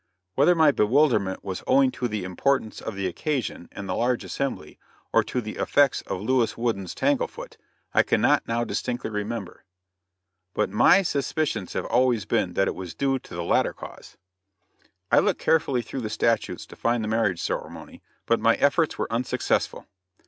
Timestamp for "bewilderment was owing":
0.71-1.91